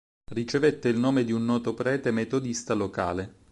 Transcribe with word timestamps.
Ricevette 0.31 0.89
il 0.89 0.97
nome 0.97 1.23
di 1.23 1.31
un 1.31 1.45
noto 1.45 1.75
prete 1.75 2.09
metodista 2.09 2.73
locale. 2.73 3.35